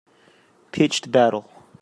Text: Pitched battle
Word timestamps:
Pitched 0.71 1.11
battle 1.11 1.45